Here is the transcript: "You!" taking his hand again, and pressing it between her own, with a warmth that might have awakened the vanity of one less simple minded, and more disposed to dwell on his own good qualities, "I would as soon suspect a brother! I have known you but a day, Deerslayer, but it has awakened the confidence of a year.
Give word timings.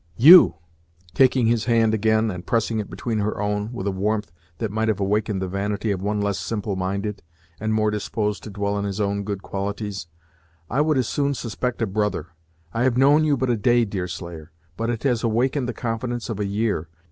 "You!" 0.17 0.55
taking 1.13 1.45
his 1.45 1.65
hand 1.65 1.93
again, 1.93 2.31
and 2.31 2.43
pressing 2.43 2.79
it 2.79 2.89
between 2.89 3.19
her 3.19 3.39
own, 3.39 3.71
with 3.71 3.85
a 3.85 3.91
warmth 3.91 4.31
that 4.57 4.71
might 4.71 4.87
have 4.87 4.99
awakened 4.99 5.43
the 5.43 5.47
vanity 5.47 5.91
of 5.91 6.01
one 6.01 6.19
less 6.19 6.39
simple 6.39 6.75
minded, 6.75 7.21
and 7.59 7.71
more 7.71 7.91
disposed 7.91 8.41
to 8.45 8.49
dwell 8.49 8.73
on 8.73 8.83
his 8.83 8.99
own 8.99 9.23
good 9.23 9.43
qualities, 9.43 10.07
"I 10.71 10.81
would 10.81 10.97
as 10.97 11.07
soon 11.07 11.35
suspect 11.35 11.83
a 11.83 11.85
brother! 11.85 12.29
I 12.73 12.81
have 12.81 12.97
known 12.97 13.25
you 13.25 13.37
but 13.37 13.51
a 13.51 13.55
day, 13.55 13.85
Deerslayer, 13.85 14.51
but 14.75 14.89
it 14.89 15.03
has 15.03 15.21
awakened 15.23 15.69
the 15.69 15.71
confidence 15.71 16.29
of 16.29 16.39
a 16.39 16.45
year. 16.47 16.89